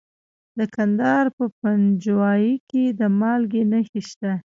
د 0.57 0.59
کندهار 0.75 1.25
په 1.37 1.45
پنجوايي 1.59 2.53
کې 2.69 2.83
د 2.99 3.01
مالګې 3.19 3.63
نښې 3.71 4.01
شته. 4.09 4.31